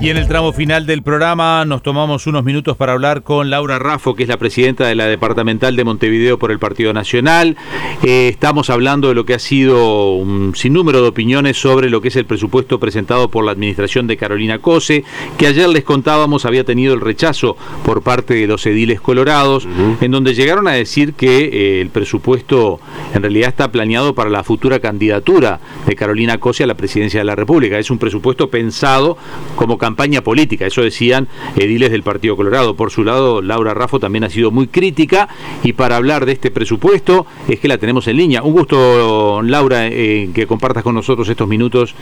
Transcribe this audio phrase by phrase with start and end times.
[0.00, 3.80] Y en el tramo final del programa nos tomamos unos minutos para hablar con Laura
[3.80, 7.56] Raffo, que es la presidenta de la departamental de Montevideo por el Partido Nacional.
[8.04, 12.08] Eh, estamos hablando de lo que ha sido un sinnúmero de opiniones sobre lo que
[12.08, 15.02] es el presupuesto presentado por la administración de Carolina Cose,
[15.36, 19.66] que ayer les contábamos había tenido el rechazo por parte de los ediles colorados,
[20.00, 22.78] en donde llegaron a decir que eh, el presupuesto
[23.14, 27.24] en realidad está planeado para la futura candidatura de Carolina Cose a la presidencia de
[27.24, 27.80] la República.
[27.80, 29.18] Es un presupuesto pensado
[29.56, 32.76] como campaña política, eso decían ediles del Partido Colorado.
[32.76, 35.28] Por su lado, Laura Raffo también ha sido muy crítica
[35.62, 38.42] y para hablar de este presupuesto es que la tenemos en línea.
[38.42, 41.94] Un gusto, Laura, eh, que compartas con nosotros estos minutos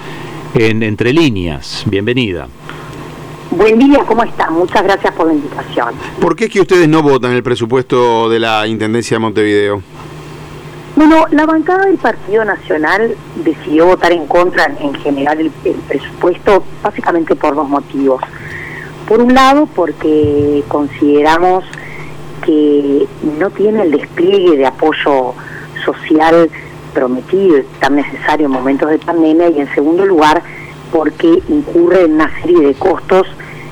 [0.54, 1.84] en Entre Líneas.
[1.86, 2.48] Bienvenida.
[3.52, 4.52] Buen día, ¿cómo están?
[4.54, 5.94] Muchas gracias por la invitación.
[6.20, 9.82] ¿Por qué es que ustedes no votan el presupuesto de la Intendencia de Montevideo?
[10.96, 17.36] Bueno, la bancada del Partido Nacional decidió votar en contra en general el, presupuesto básicamente
[17.36, 18.22] por dos motivos.
[19.06, 21.64] Por un lado, porque consideramos
[22.42, 23.06] que
[23.38, 25.34] no tiene el despliegue de apoyo
[25.84, 26.48] social
[26.94, 30.42] prometido tan necesario en momentos de pandemia y en segundo lugar
[30.92, 33.26] porque incurre en una serie de costos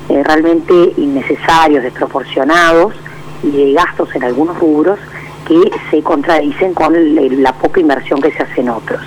[0.09, 2.93] eh, realmente innecesarios, desproporcionados
[3.41, 4.99] y de gastos en algunos rubros
[5.47, 6.93] que se contradicen con
[7.41, 9.01] la poca inversión que se hace en otros.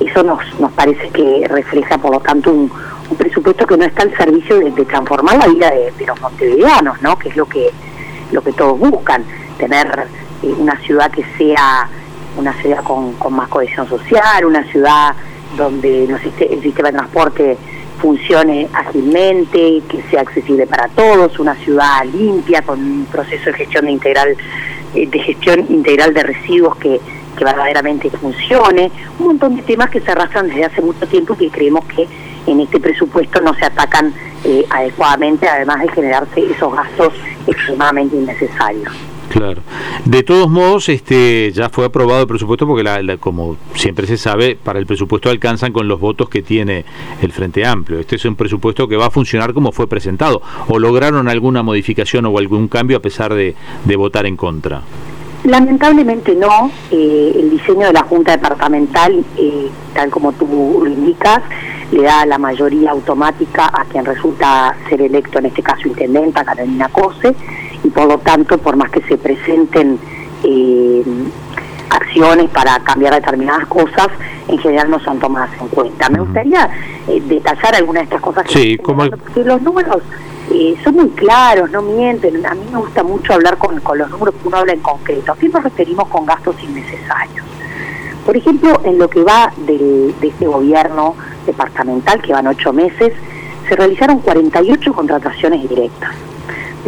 [0.00, 2.70] Eso nos, nos parece que refleja, por lo tanto, un,
[3.16, 7.18] presupuesto que no está al servicio de, transformar la vida de, los montevideanos, ¿no?
[7.18, 7.70] que es lo que,
[8.30, 9.24] lo que todos buscan,
[9.58, 10.06] tener
[10.42, 11.88] eh, una ciudad que sea
[12.36, 15.14] una ciudad con, con más cohesión social, una ciudad
[15.56, 17.58] donde no el sistema de transporte
[18.00, 23.88] funcione ágilmente, que sea accesible para todos, una ciudad limpia, con un proceso de gestión
[23.88, 24.36] integral
[24.94, 27.00] de gestión integral de residuos que,
[27.38, 31.50] verdaderamente funcione, un montón de temas que se arrastran desde hace mucho tiempo y que
[31.50, 32.08] creemos que
[32.48, 34.12] en este presupuesto no se atacan
[34.44, 37.14] eh, adecuadamente, además de generarse esos gastos
[37.46, 38.92] extremadamente innecesarios.
[39.28, 39.62] Claro.
[40.04, 44.56] De todos modos, este ya fue aprobado el presupuesto porque, la, como siempre se sabe,
[44.62, 46.84] para el presupuesto alcanzan con los votos que tiene
[47.20, 47.98] el Frente Amplio.
[47.98, 50.40] Este es un presupuesto que va a funcionar como fue presentado.
[50.68, 53.54] ¿O lograron alguna modificación o algún cambio a pesar de,
[53.96, 54.82] votar en contra?
[55.44, 56.70] Lamentablemente no.
[56.90, 61.42] Eh, el diseño de la Junta Departamental, eh, tal como tú lo indicas,
[61.90, 66.88] le da la mayoría automática a quien resulta ser electo, en este caso intendenta, Carolina
[66.88, 67.34] Cose
[67.88, 69.98] y por lo tanto, por más que se presenten
[70.44, 71.02] eh,
[71.88, 74.08] acciones para cambiar determinadas cosas,
[74.46, 76.10] en general no son tomadas en cuenta.
[76.10, 76.68] Me gustaría
[77.08, 78.44] eh, detallar algunas de estas cosas.
[78.48, 80.02] Sí, como porque los números
[80.50, 82.44] eh, son muy claros, no mienten.
[82.44, 85.32] A mí me gusta mucho hablar con, con los números que uno habla en concreto.
[85.32, 87.46] ¿A qué nos referimos con gastos innecesarios?
[88.26, 91.14] Por ejemplo, en lo que va de este gobierno
[91.46, 93.14] departamental, que van ocho meses,
[93.66, 96.10] se realizaron 48 contrataciones directas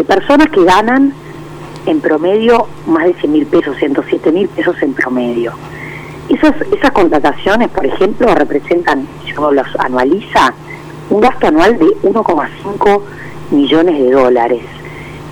[0.00, 1.12] de personas que ganan
[1.84, 5.52] en promedio más de 100 mil pesos, 107 mil pesos en promedio.
[6.30, 10.54] Esas, esas contrataciones, por ejemplo, representan, si uno los anualiza,
[11.10, 13.02] un gasto anual de 1,5
[13.50, 14.62] millones de dólares.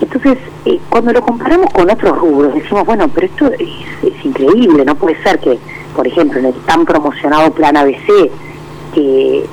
[0.01, 4.93] Entonces, eh, cuando lo comparamos con otros rubros, decimos, bueno, pero esto es, increíble, no
[4.93, 5.57] puede ser que,
[5.95, 8.29] por ejemplo, en el tan promocionado plan ABC,
[8.93, 9.45] que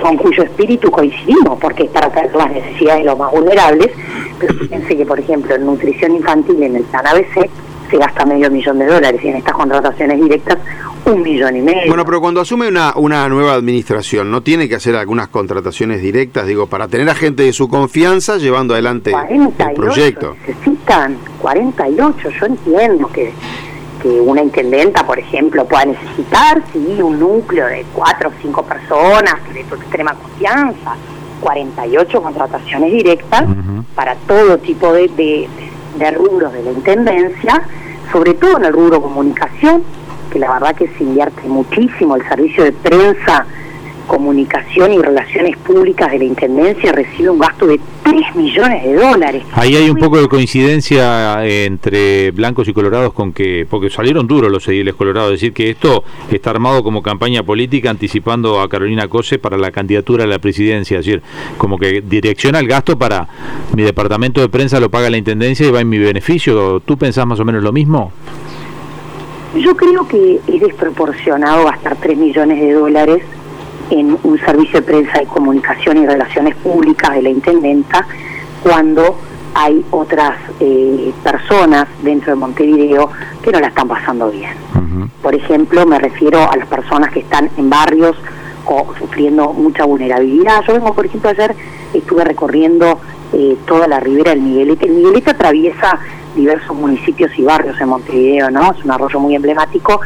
[0.00, 3.90] con cuyo espíritu coincidimos, porque es para las necesidades de los más vulnerables,
[4.38, 7.48] pero fíjense que, por ejemplo, en nutrición infantil en el plan ABC
[7.90, 10.58] se gasta medio millón de dólares y en estas contrataciones directas
[11.04, 11.86] un millón y medio.
[11.86, 16.46] Bueno, pero cuando asume una, una nueva administración, ¿no tiene que hacer algunas contrataciones directas,
[16.46, 20.36] digo, para tener a gente de su confianza llevando adelante el proyecto?
[20.46, 23.32] Necesitan 48, yo entiendo que
[24.02, 29.36] que una intendenta, por ejemplo, pueda necesitar, sí, un núcleo de cuatro o cinco personas
[29.52, 30.94] de tu extrema confianza,
[31.40, 33.44] 48 contrataciones directas
[33.94, 35.48] para todo tipo de, de,
[35.98, 37.62] de rubros de la intendencia,
[38.12, 39.82] sobre todo en el rubro comunicación,
[40.30, 43.46] que la verdad que se invierte muchísimo, el servicio de prensa
[44.06, 49.42] Comunicación y Relaciones Públicas de la Intendencia recibe un gasto de 3 millones de dólares.
[49.52, 54.50] Ahí hay un poco de coincidencia entre blancos y colorados con que, porque salieron duros
[54.50, 59.38] los ediles colorados, decir que esto está armado como campaña política anticipando a Carolina Cose
[59.38, 61.22] para la candidatura a la presidencia, es decir,
[61.58, 63.28] como que direcciona el gasto para
[63.74, 66.80] mi departamento de prensa lo paga la Intendencia y va en mi beneficio.
[66.80, 68.12] ¿Tú pensás más o menos lo mismo?
[69.56, 73.22] Yo creo que es desproporcionado gastar 3 millones de dólares
[73.90, 78.06] en un servicio de prensa y comunicación y relaciones públicas de la intendenta
[78.62, 79.16] cuando
[79.54, 83.10] hay otras eh, personas dentro de Montevideo
[83.42, 84.52] que no la están pasando bien.
[85.22, 88.16] Por ejemplo, me refiero a las personas que están en barrios
[88.66, 90.62] o sufriendo mucha vulnerabilidad.
[90.66, 91.54] Yo vengo, por ejemplo, ayer
[91.94, 93.00] estuve recorriendo
[93.32, 94.86] eh, toda la ribera del Miguelete.
[94.86, 95.98] El Miguelete atraviesa
[96.34, 98.72] diversos municipios y barrios en Montevideo, ¿no?
[98.72, 100.00] Es un arroyo muy emblemático.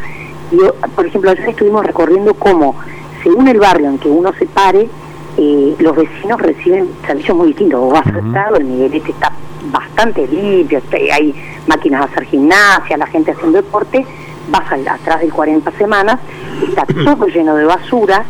[0.53, 0.59] Y,
[0.95, 2.77] por ejemplo, ayer estuvimos recorriendo cómo,
[3.23, 4.89] según el barrio en que uno se pare,
[5.37, 7.81] eh, los vecinos reciben servicios muy distintos.
[7.81, 9.33] Vos vas uh el Miguelete está
[9.71, 10.81] bastante limpio,
[11.13, 11.35] hay
[11.67, 14.05] máquinas de hacer gimnasia, la gente haciendo deporte,
[14.51, 16.19] vas atrás de 40 semanas,
[16.67, 18.25] está todo lleno de basura,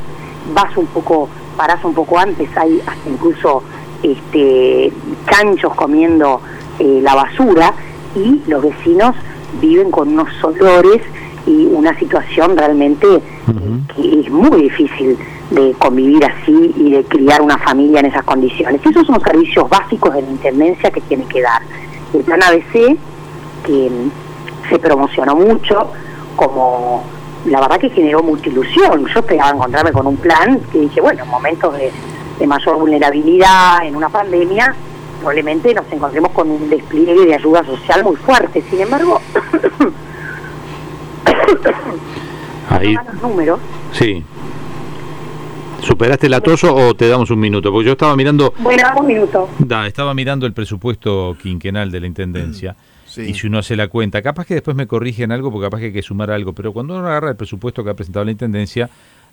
[0.54, 3.62] vas un poco, parás un poco antes, hay hasta incluso
[4.02, 4.92] este,
[5.24, 6.40] canchos comiendo
[6.78, 7.72] eh, la basura
[8.14, 9.14] y los vecinos
[9.60, 11.02] viven con unos olores
[11.46, 13.06] y una situación realmente
[13.96, 15.18] que es muy difícil
[15.50, 18.80] de convivir así y de criar una familia en esas condiciones.
[18.84, 21.62] Esos son servicios básicos de la Intendencia que tiene que dar.
[22.14, 22.96] El plan ABC,
[23.64, 23.90] que
[24.68, 25.90] se promocionó mucho
[26.36, 27.04] como
[27.46, 29.06] la verdad que generó mucha ilusión.
[29.06, 33.94] Yo esperaba encontrarme con un plan que dije, bueno, en momentos de, mayor vulnerabilidad, en
[33.94, 34.74] una pandemia,
[35.18, 38.62] probablemente nos encontremos con un despliegue de ayuda social muy fuerte.
[38.70, 39.20] Sin embargo,
[42.70, 43.60] ahí los números.
[43.92, 44.24] Sí.
[45.82, 47.72] ¿Superaste el atoso o te damos un minuto?
[47.72, 48.52] Porque yo estaba mirando...
[48.58, 49.48] Bueno, un minuto.
[49.58, 52.76] Da, estaba mirando el presupuesto quinquenal de la Intendencia.
[53.16, 55.86] Y si uno hace la cuenta, capaz que después me corrigen algo, porque capaz que
[55.86, 58.88] hay que sumar algo, pero cuando uno agarra el presupuesto que ha presentado la Intendencia,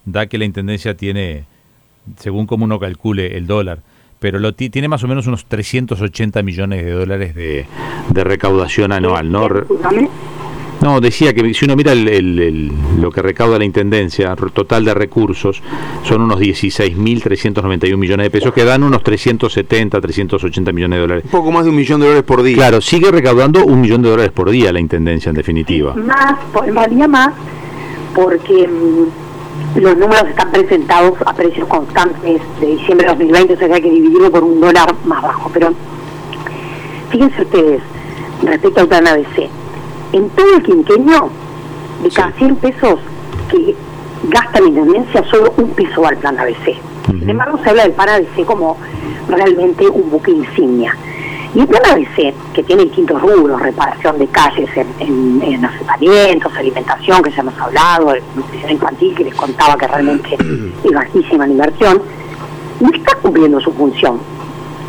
[0.06, 1.46] da que la Intendencia tiene,
[2.18, 3.82] según como uno calcule el dólar,
[4.20, 7.68] pero lo tiene más o menos unos 380 millones de dólares de,
[8.10, 9.48] de recaudación anual, ¿no?
[10.82, 15.62] No, decía que si uno mira el, lo que recauda la Intendencia, total de recursos,
[16.04, 21.24] son unos 16.391 millones de pesos, que dan unos 370, 380 millones de dólares.
[21.26, 22.56] Un poco más de un millón de dólares por día.
[22.58, 25.94] Claro, sigue recaudando un millón de dólares por día la Intendencia, en definitiva.
[25.96, 26.36] Más,
[26.66, 27.34] en realidad más,
[28.14, 33.68] porque mm, los números están presentados a precios constantes de diciembre de 2020, o sea
[33.68, 35.50] que hay que dividirlo por un dólar más bajo.
[35.54, 35.74] Pero
[37.10, 37.82] fíjense ustedes,
[38.44, 39.50] respecto al plan ABC,
[40.14, 41.30] en todo el quinquenio,
[42.04, 43.00] de cada 100 pesos
[43.50, 43.76] que
[44.30, 46.76] gasta la intendencia, solo un peso va al plan ABC.
[47.08, 48.78] Sin embargo, se habla del plan ABC como
[49.28, 50.96] realmente un buque insignia.
[51.56, 54.70] Y el plan ABC, que tiene distintos rubros, reparación de calles
[55.00, 60.38] en, en, asentamientos, alimentación, que ya hemos hablado, nutrición infantil, que les contaba que realmente
[60.84, 62.02] es bajísima la inversión,
[62.80, 64.20] no está cumpliendo su función.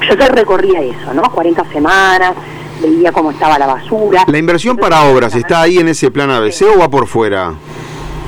[0.08, 1.22] Yo ya recorría eso, ¿no?
[1.22, 2.34] 40 semanas,
[2.80, 4.24] veía cómo estaba la basura.
[4.26, 7.54] ¿La inversión para obras está ahí en ese plan ABC o va por fuera?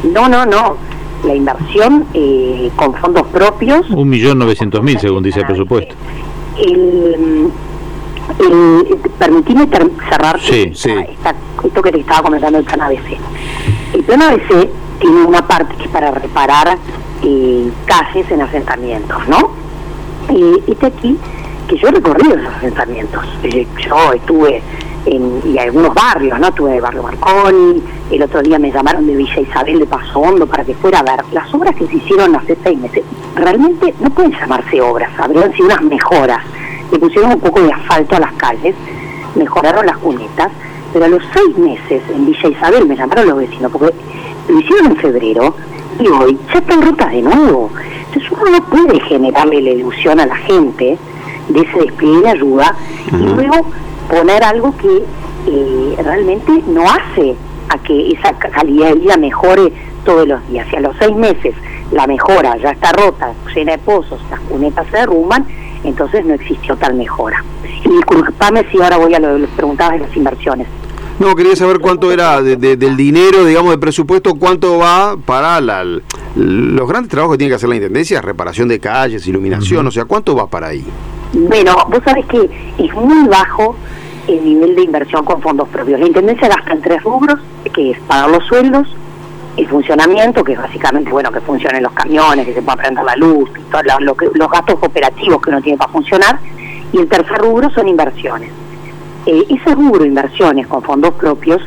[0.04, 0.76] No, no, no.
[1.24, 3.88] La inversión eh, con fondos propios.
[3.90, 5.94] Un millón novecientos mil, según dice el presupuesto.
[6.58, 7.50] El,
[9.18, 9.68] permitime
[10.08, 10.92] cerrar sí, sí.
[11.64, 13.18] esto que te estaba comentando el plan ABC.
[13.92, 14.68] El plan ABC
[15.00, 16.78] tiene una parte que es para reparar
[17.22, 19.50] eh, calles en asentamientos, ¿no?
[20.28, 21.18] Eh, este aquí
[21.70, 23.24] que yo he recorrido esos asentamientos.
[23.44, 24.60] Eh, yo estuve
[25.06, 26.48] en y algunos barrios, ¿no?
[26.48, 30.18] Estuve en el barrio Marconi, el otro día me llamaron de Villa Isabel de Paso
[30.18, 31.24] Hondo para que fuera a ver.
[31.32, 33.04] Las obras que se hicieron hace seis meses
[33.36, 36.44] realmente no pueden llamarse obras, habrían sido unas mejoras.
[36.90, 38.74] Le pusieron un poco de asfalto a las calles,
[39.36, 40.50] mejoraron las cunetas,
[40.92, 43.94] pero a los seis meses en Villa Isabel me llamaron los vecinos, porque
[44.48, 45.54] lo hicieron en febrero
[46.00, 47.70] y hoy ya está en ruta de nuevo.
[48.06, 50.98] Entonces uno no puede generarle la ilusión a la gente
[51.50, 52.74] de ese despliegue de ayuda
[53.12, 53.66] y luego
[54.08, 55.04] poner algo que
[55.46, 57.36] eh, realmente no hace
[57.68, 59.72] a que esa calidad de vida mejore
[60.04, 60.66] todos los días.
[60.70, 61.54] Si a los seis meses
[61.92, 65.46] la mejora ya está rota, llena de pozos, las cunetas se derrumban,
[65.84, 67.42] entonces no existió tal mejora.
[67.84, 70.66] Y disculpame si ahora voy a lo que les preguntaba de las inversiones.
[71.18, 76.88] No, quería saber cuánto era del dinero, digamos, de presupuesto, cuánto va para la, los
[76.88, 80.34] grandes trabajos que tiene que hacer la Intendencia, reparación de calles, iluminación, o sea, ¿cuánto
[80.34, 80.82] va para ahí?
[81.32, 83.76] Bueno, vos sabés que es muy bajo
[84.26, 86.00] el nivel de inversión con fondos propios.
[86.00, 87.38] La Intendencia gasta en tres rubros,
[87.72, 88.88] que es pagar los sueldos,
[89.56, 93.14] el funcionamiento, que es básicamente, bueno, que funcionen los camiones, que se pueda prender la
[93.16, 93.84] luz, todos
[94.34, 96.38] los gastos operativos que uno tiene para funcionar,
[96.92, 98.50] y el tercer rubro son inversiones.
[99.26, 101.62] Eh, ese rubro, inversiones con fondos propios,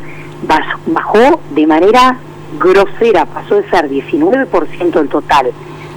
[0.88, 2.17] bajó de manera
[2.60, 5.51] grosera, pasó de ser 19% del total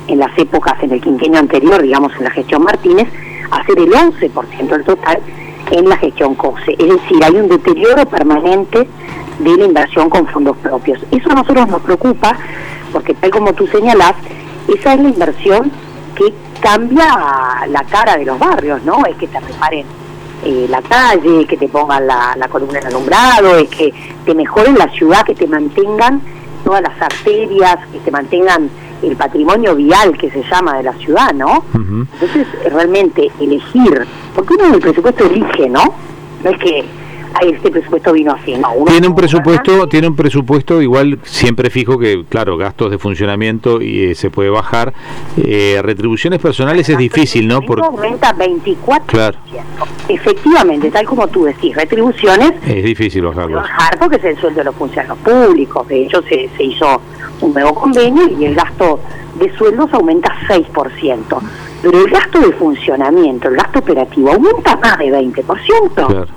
[0.07, 3.09] en las épocas, en el quinquenio anterior, digamos, en la gestión Martínez,
[3.51, 5.19] hacer el 11% del total
[5.71, 6.77] en la gestión COSE.
[6.79, 8.87] Es decir, hay un deterioro permanente
[9.39, 11.01] de la inversión con fondos propios.
[11.11, 12.37] Eso a nosotros nos preocupa
[12.93, 14.15] porque tal como tú señalás,
[14.69, 15.71] esa es la inversión
[16.15, 17.07] que cambia
[17.69, 19.05] la cara de los barrios, ¿no?
[19.07, 19.87] Es que te reparen
[20.45, 23.93] eh, la calle, que te pongan la, la columna de alumbrado, es que
[24.25, 26.23] te mejoren la ciudad, que te mantengan
[26.65, 28.71] todas las arterias, que te mantengan
[29.03, 31.65] el patrimonio vial que se llama de la ciudad, ¿no?
[31.75, 35.95] Entonces, realmente elegir, porque uno en el presupuesto elige, ¿no?
[36.43, 36.85] No es que
[37.43, 38.73] este presupuesto vino así, ¿no?
[38.87, 44.05] tiene un presupuesto, tiene un presupuesto igual siempre fijo que, claro, gastos de funcionamiento y
[44.05, 44.93] eh, se puede bajar.
[45.37, 47.61] Eh, retribuciones personales es difícil, ¿no?
[47.63, 49.03] Porque aumenta 24%.
[49.07, 49.39] Claro.
[50.09, 53.57] Efectivamente, tal como tú decís, retribuciones es difícil bajarlo.
[53.57, 55.87] Bajar porque es el sueldo de los funcionarios públicos.
[55.89, 57.01] De hecho, se, se hizo
[57.41, 59.01] un nuevo convenio y el gasto
[59.39, 61.39] de sueldos aumenta 6%.
[61.83, 65.45] Pero el gasto de funcionamiento, el gasto operativo, aumenta más de 20%.
[65.95, 66.36] Claro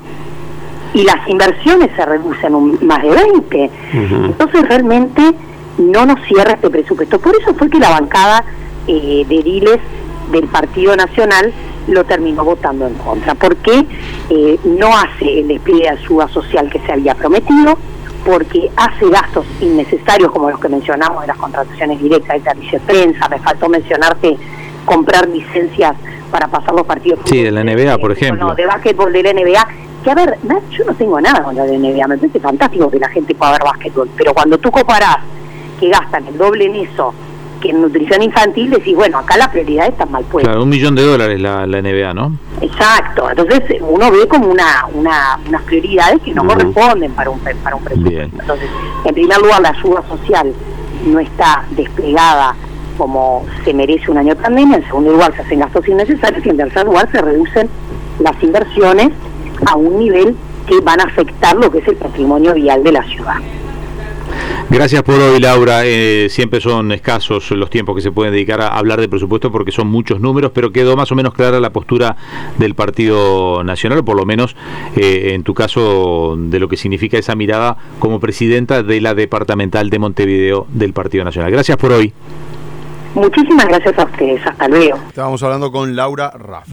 [0.93, 3.71] y las inversiones se reducen un, más de 20.
[3.93, 5.21] Entonces realmente
[5.77, 7.19] no nos cierra este presupuesto.
[7.19, 8.43] Por eso fue que la bancada
[8.87, 9.79] eh, de Diles
[10.31, 11.53] del Partido Nacional
[11.87, 13.85] lo terminó votando en contra, porque
[14.29, 17.77] eh, no hace el despliegue de ayuda social que se había prometido,
[18.25, 22.85] porque hace gastos innecesarios como los que mencionamos de las contrataciones directas de servicio de
[22.85, 24.37] prensa, me faltó mencionarte
[24.85, 25.95] comprar licencias
[26.31, 27.19] para pasar los partidos.
[27.25, 28.47] Sí, de la NBA, por ejemplo.
[28.47, 29.67] No, de básquetbol de la NBA,
[30.03, 30.37] que a ver,
[30.71, 33.63] yo no tengo nada contra la NBA, me parece fantástico que la gente pueda ver
[33.63, 35.17] básquetbol, pero cuando tú comparás
[35.79, 37.13] que gastan el doble en eso
[37.59, 40.49] que en nutrición infantil, decís, bueno, acá la prioridad está mal puesta.
[40.49, 42.31] Claro, un millón de dólares la, la NBA, ¿no?
[42.61, 47.75] Exacto, entonces uno ve como una, una unas prioridades que no corresponden para un, para
[47.75, 48.37] un presupuesto.
[48.39, 48.69] Entonces,
[49.03, 50.53] en primer lugar, la ayuda social
[51.05, 52.55] no está desplegada
[52.97, 56.49] como se merece un año de pandemia, en segundo lugar se hacen gastos innecesarios y
[56.49, 57.69] en tercer lugar se reducen
[58.19, 59.11] las inversiones
[59.65, 60.35] a un nivel
[60.67, 63.35] que van a afectar lo que es el patrimonio vial de la ciudad.
[64.69, 65.81] Gracias por hoy, Laura.
[65.83, 69.71] Eh, siempre son escasos los tiempos que se pueden dedicar a hablar de presupuesto porque
[69.71, 72.15] son muchos números, pero quedó más o menos clara la postura
[72.59, 74.55] del Partido Nacional, o por lo menos
[74.95, 79.89] eh, en tu caso de lo que significa esa mirada como presidenta de la departamental
[79.89, 81.51] de Montevideo del Partido Nacional.
[81.51, 82.13] Gracias por hoy.
[83.15, 84.45] Muchísimas gracias a ustedes.
[84.45, 84.99] Hasta luego.
[85.07, 86.67] Estábamos hablando con Laura Raff.